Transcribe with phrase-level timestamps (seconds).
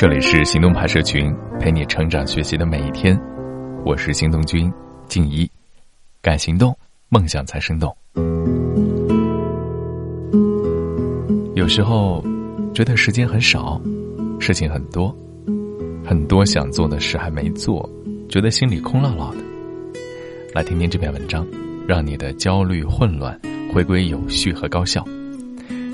[0.00, 1.30] 这里是行动派社群，
[1.60, 3.14] 陪你成长学习的每一天。
[3.84, 4.72] 我是行动君
[5.06, 5.46] 静怡，
[6.22, 6.74] 敢行动，
[7.10, 7.94] 梦想才生动。
[11.54, 12.24] 有时候
[12.72, 13.78] 觉得时间很少，
[14.40, 15.14] 事情很多，
[16.02, 17.86] 很多想做的事还没做，
[18.26, 19.40] 觉得心里空落落的。
[20.54, 21.46] 来听听这篇文章，
[21.86, 23.38] 让你的焦虑混乱
[23.70, 25.06] 回归有序和高效。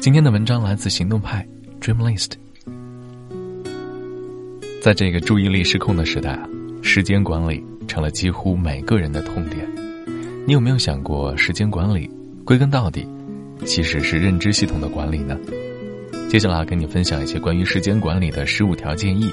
[0.00, 1.44] 今天的文章来自行动派
[1.80, 2.34] Dream List。
[4.86, 6.48] 在这个注意力失控的时代啊，
[6.80, 9.68] 时间管理成了几乎每个人的痛点。
[10.46, 12.08] 你有没有想过，时间管理
[12.44, 13.04] 归根到底
[13.64, 15.36] 其实是认知系统的管理呢？
[16.28, 19.28] 接下来跟你分享一些关于时间管理的十五条建议，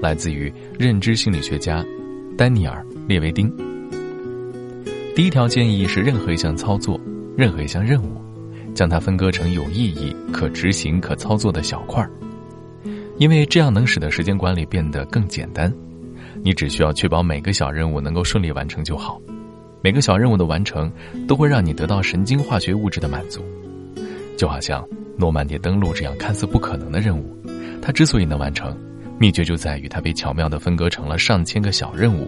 [0.00, 1.84] 来自于认知心理学家
[2.34, 3.52] 丹尼尔·列维丁。
[5.14, 6.98] 第一条建议是，任何一项操作，
[7.36, 8.18] 任何一项任务，
[8.74, 12.10] 将它分割成有意义、可执行、可操作的小块儿。
[13.20, 15.70] 因为这样能使得时间管理变得更简单，
[16.42, 19.20] 你只需要确保每个小任务能够顺利完成就好。
[19.82, 20.90] 每个小任务的完成
[21.28, 23.44] 都会让你得到神经化学物质的满足，
[24.38, 24.82] 就好像
[25.18, 27.36] 诺曼底登陆这样看似不可能的任务，
[27.82, 28.74] 它之所以能完成，
[29.18, 32.26] 秘诀就在于它被巧妙地分割成了上千个小任务。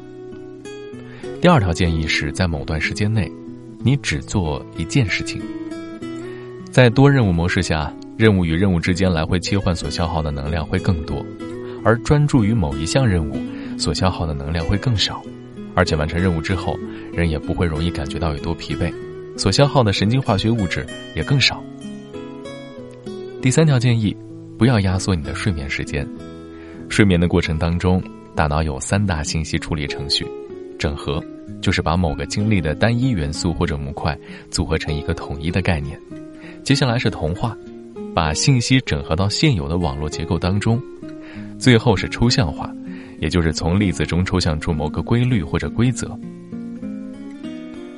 [1.41, 3.33] 第二条建议是在某段时间内，
[3.79, 5.41] 你只做一件事情。
[6.71, 7.91] 在多任务模式下。
[8.23, 11.27] 任务与任务之间来回切换所消耗的能量会更多，
[11.83, 13.37] 而专注于某一项任务
[13.77, 15.21] 所消耗的能量会更少，
[15.75, 16.79] 而且完成任务之后，
[17.13, 18.95] 人也不会容易感觉到有多疲惫，
[19.37, 21.61] 所消耗的神经化学物质也更少。
[23.41, 24.17] 第三条建议，
[24.57, 26.09] 不要压缩你的睡眠时间。
[26.89, 28.01] 睡眠的过程当中，
[28.37, 30.25] 大脑有三大信息处理程序：
[30.79, 31.21] 整合，
[31.61, 34.17] 就是把某个经历的单一元素或者模块
[34.49, 35.99] 组合成一个统一的概念；
[36.63, 37.59] 接下来是同化。
[38.15, 40.81] 把信息整合到现有的网络结构当中，
[41.59, 42.71] 最后是抽象化，
[43.21, 46.19] 也就是从例子中抽象出某个规律或者规则。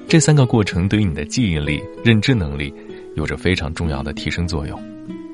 [0.06, 2.72] 这三个过程对于你的记忆力、认知能力
[3.16, 4.80] 有着非常重要的提升作用。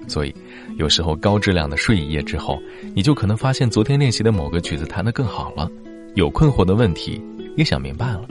[0.09, 0.35] 所以，
[0.77, 2.61] 有时候高质量的睡一夜之后，
[2.95, 5.71] 你就可能发现昨天练习的某个曲子弹得更好了，
[6.15, 7.21] 有困惑的问题
[7.57, 8.27] 也想明白了。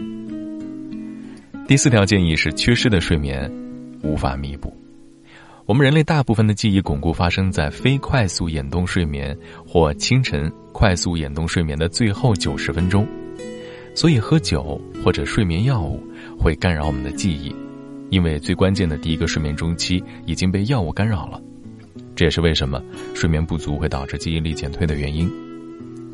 [1.67, 3.49] 第四条建议是：缺失的睡眠
[4.01, 4.78] 无法弥补。
[5.69, 9.37] 我们人类大部分的记忆巩固发生在非快速眼动睡眠
[9.67, 13.07] 或清晨快速眼动睡眠的最后九十分钟，
[13.93, 16.03] 所以喝酒或者睡眠药物
[16.39, 17.55] 会干扰我们的记忆，
[18.09, 21.39] 因为最关键的第一个睡眠中期已经被药物干扰了。
[22.15, 22.81] 这也是为什么
[23.13, 25.31] 睡眠不足会导致记忆力减退的原因，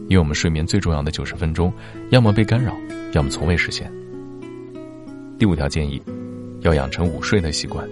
[0.09, 1.71] 因为我们睡眠最重要的九十分钟，
[2.09, 2.75] 要么被干扰，
[3.13, 3.89] 要么从未实现。
[5.39, 6.01] 第五条建议，
[6.59, 7.87] 要养成午睡的习惯。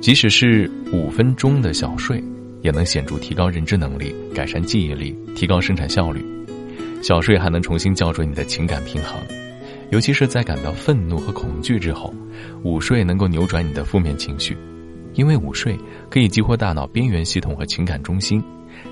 [0.00, 2.24] 即使是五分钟的小睡，
[2.62, 6.24] 也能显著提高认知能力、改善记忆力、提高生产效率。
[7.02, 9.20] 小睡还能重新校准你的情感平衡，
[9.90, 12.14] 尤其是在感到愤怒和恐惧之后，
[12.62, 14.56] 午睡能够扭转你的负面情绪，
[15.12, 15.78] 因为午睡
[16.08, 18.42] 可以激活大脑边缘系统和情感中心，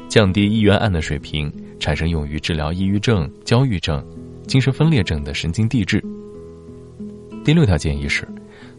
[0.09, 4.05] 降低一元胺的水平，产生用于治疗抑郁症、焦虑症、
[4.47, 6.05] 精神分裂症的神经递质。
[7.43, 8.29] 第六条建议是。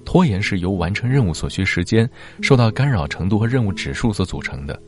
[0.09, 2.09] 拖延是由完成任务所需时间
[2.41, 4.81] 受到干扰程度和任务指数所组成的。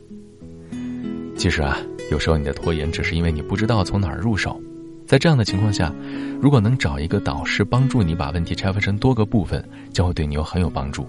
[1.36, 1.78] 其实啊，
[2.10, 4.60] 有时候你的拖延只是因为你不知道从哪儿入手。
[5.06, 5.94] 在这样的情况下，
[6.40, 11.06] 如果能找一个导师帮助你把问题拆分成多个部分，将会对你有很有帮助。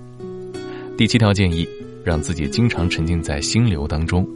[0.95, 1.67] 第七条建议，
[2.03, 4.29] 让自己经常沉浸在心流当中，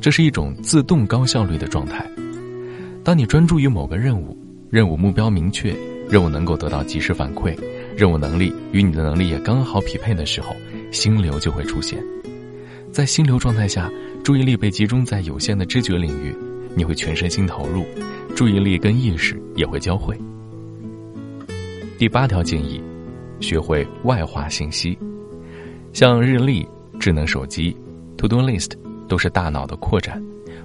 [0.00, 2.08] 这是一种自动高效率的状态。
[3.02, 4.38] 当你专注于某个任务，
[4.70, 5.74] 任务目标明确，
[6.08, 7.52] 任务能够得到及时反馈。
[7.96, 10.54] 任务能力与你的能力也刚好匹配的时候，
[10.90, 12.02] 心流就会出现。
[12.90, 13.90] 在心流状态下，
[14.22, 16.34] 注意力被集中在有限的知觉领域，
[16.74, 17.84] 你会全身心投入，
[18.34, 20.16] 注意力跟意识也会交汇。
[21.96, 22.82] 第八条建议：
[23.40, 24.98] 学会外化信息，
[25.92, 26.66] 像日历、
[26.98, 27.76] 智能手机、
[28.16, 28.72] To Do List
[29.08, 30.20] 都是大脑的扩展，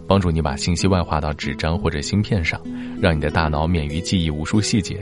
[0.07, 2.59] 帮助你把信息外化到纸张或者芯片上，
[2.99, 4.99] 让你的大脑免于记忆无数细节。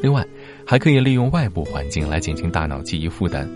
[0.00, 0.24] 另外，
[0.70, 3.48] 还可以利用外部环境来减轻大脑记忆负担。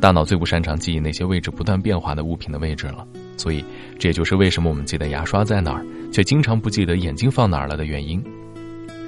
[0.00, 3.06] 大脑最不擅长记忆那些位置不断变化的物品的位置了，
[3.36, 3.62] 所以
[3.98, 8.24] 这也就是为什么我们记得牙刷在哪儿，却经常不记得眼睛放哪儿了的原因。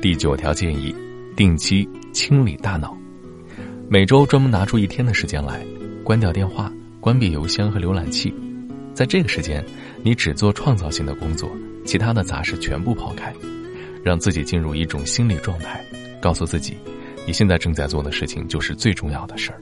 [0.02, 0.94] 第九条建议：
[1.34, 2.94] 定期清理大脑，
[3.88, 5.64] 每周专门拿出一天的时间来，
[6.04, 6.70] 关掉电话，
[7.00, 8.30] 关闭邮箱和浏览器。
[8.92, 9.64] 在这个时间，
[10.02, 11.50] 你只做创造性的工作，
[11.86, 13.32] 其他的杂事全部抛开，
[14.04, 15.82] 让自己进入一种心理状态，
[16.20, 16.76] 告诉自己。
[17.26, 19.60] 你现在正在做的事情就是最重要的事儿。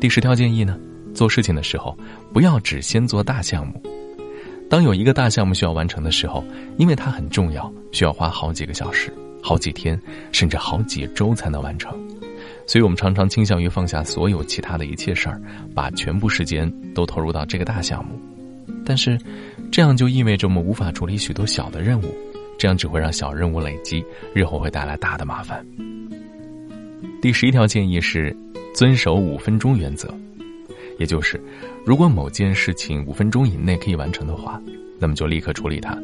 [0.00, 0.78] 第十条建议呢，
[1.14, 1.96] 做事情的时候
[2.32, 3.82] 不要只先做大项目，
[4.68, 6.44] 当有一个大项目需要完成的时候，
[6.76, 9.12] 因为它很重要，需要花好几个小时、
[9.42, 10.00] 好几天，
[10.32, 11.98] 甚至好几周才能完成，
[12.66, 15.40] 所以我们常常倾向于放下所有其他的一切事儿，
[15.74, 18.20] 把全部时间都投入到这个大项目。
[18.84, 19.18] 但是，
[19.72, 22.14] 这样就意味着我们无法处理许多小的任务，
[22.58, 24.04] 这样只会让小任务累积，
[24.34, 25.64] 日后会带来大的麻烦。
[27.26, 28.32] 第十一条建议是，
[28.72, 30.08] 遵守五分钟原则。
[30.96, 31.40] 也就是，
[31.84, 34.62] 如果某件事情五分钟以内可以完成的话，
[35.00, 35.98] 那么就立刻处理它，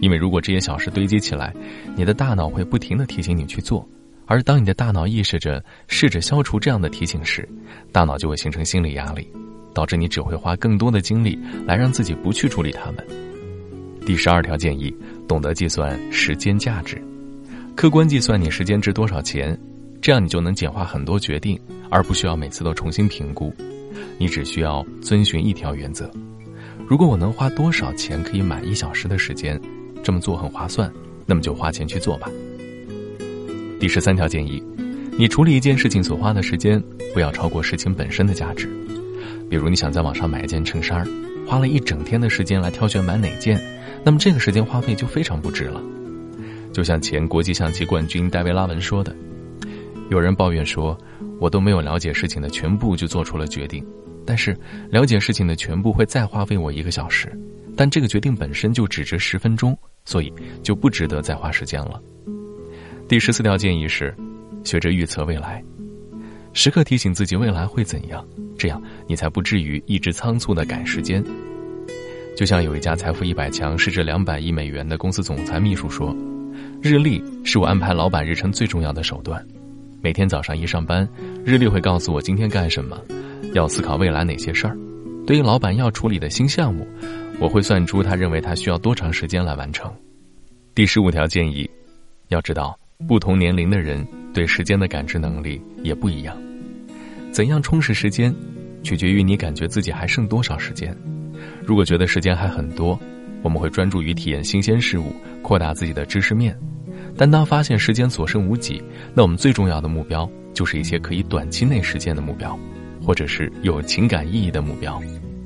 [0.00, 1.54] 因为如果这些小事堆积起来，
[1.94, 3.88] 你的大脑会不停的提醒你去做，
[4.26, 7.48] 而当你的大脑意识着试着消除这样的提醒时，
[7.92, 9.28] 大脑就会形成心理压力，
[9.72, 13.06] 导致你只会花更多的精力来让自己不去处理它们。
[14.04, 14.92] 第十二条建议：
[15.28, 17.00] 懂得计算时间价值，
[17.76, 19.56] 客观计算你时间值多少钱，
[20.04, 21.58] 这样你就能简化很多决定，
[21.88, 23.50] 而不需要每次都重新评估。
[24.18, 26.10] 你只需要遵循一条原则：
[26.86, 29.58] 如果我能花多少钱可以买一小时的时间，
[30.02, 30.92] 这么做很划算，
[31.24, 32.28] 那么就花钱去做吧。
[33.80, 34.62] 第十三条建议：
[35.16, 36.78] 你处理一件事情所花的时间
[37.14, 38.68] 不要超过事情本身的价值。
[39.48, 41.02] 比如你想在网上买一件衬衫，
[41.46, 43.58] 花了一整天的时间来挑选买哪件，
[44.04, 45.82] 那么这个时间花费就非常不值了。
[46.74, 49.16] 就像前国际象棋冠军戴维拉文说的
[50.10, 50.96] ：“有人抱怨说。”
[51.40, 53.84] 我都没有了解事情的全部就做出了决定，
[54.24, 54.56] 但是
[54.88, 57.30] 了解事情的全部会再花费我一个小时，
[57.76, 62.00] 但这个决定本身就只值十分钟，所以就不值得再花时间了。
[63.08, 64.14] 第十四条建议是，
[64.62, 65.62] 学着预测未来，
[66.52, 68.24] 时刻提醒自己未来会怎样，
[68.56, 71.22] 这样你才不至于一直仓促的赶时间。
[72.36, 76.16] 就像有一家财富一百强、市值两百亿美元的公司总裁秘书说
[76.80, 79.44] ：“日历是我安排老板日程最重要的手段。”
[80.04, 81.08] 每天早上一上班，
[81.46, 83.00] 日历会告诉我今天干什么，
[83.54, 84.76] 要思考未来哪些事儿。
[85.26, 86.86] 对于老板要处理的新项目，
[87.40, 89.90] 我会算出他认为他需要多长时间来完成。
[90.74, 91.66] 第十五条建议，
[92.28, 92.78] 要知道
[93.08, 96.36] 不同年龄的人对时间的感知能力也不一样。
[97.32, 98.30] 怎样充实时间，
[98.82, 100.94] 取决于你感觉自己还剩多少时间。
[101.64, 103.00] 如果觉得时间还很多，
[103.40, 106.54] 我们会专注于体验新鲜事物，扩大自己的知识面。
[107.16, 108.82] 但当发现时间所剩无几，
[109.14, 112.58] 那我们最重要的目标就是一些可以短期内实现的目标，
[113.02, 115.00] 或者是有情感意义的目标，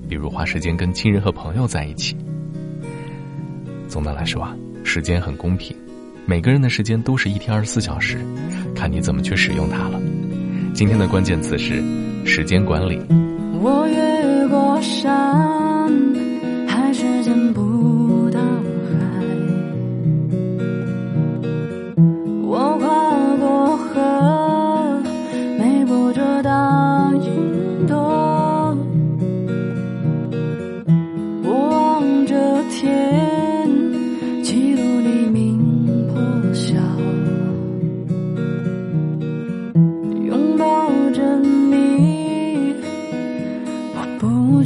[0.08, 2.16] 比如花时间跟亲人和朋友在一起。
[3.86, 5.76] 总的来说啊，时间很公平，
[6.24, 8.18] 每个人的时间都是一天二十四小时，
[8.74, 10.00] 看你怎么去使用它了。
[10.74, 11.82] 今天的关键词是
[12.24, 12.98] 时间管理。
[13.60, 15.90] 我越过山，
[16.66, 17.67] 还是见不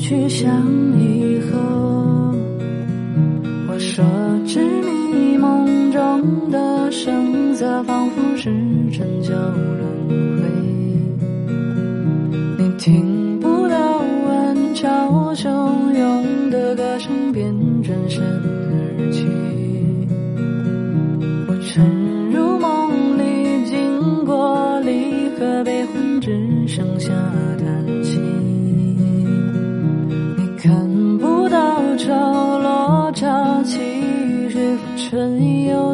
[0.02, 0.50] 去想
[0.98, 2.34] 以后，
[3.68, 4.04] 我说
[4.44, 8.50] 执迷梦中的声色，仿佛是
[8.90, 10.48] 春秋轮回。
[12.58, 15.48] 你听不到晚潮汹
[15.96, 17.54] 涌的歌声，便
[17.84, 19.61] 转身而去。
[35.12, 35.91] 春有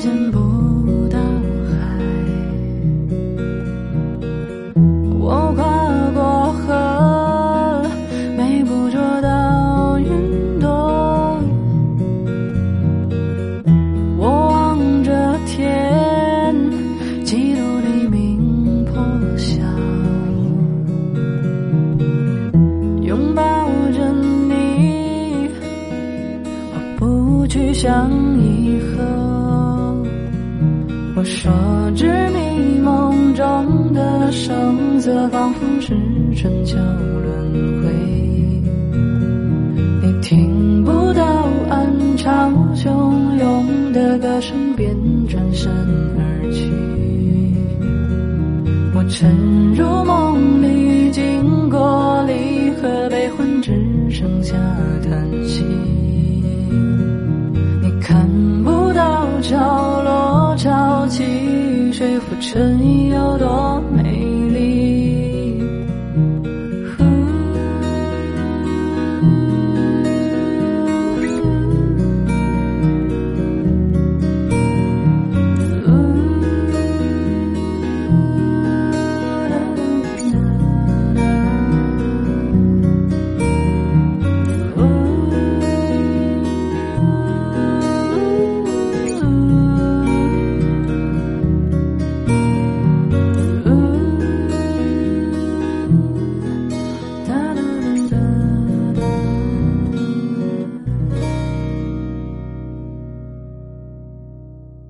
[0.00, 0.39] 去
[63.40, 63.82] 多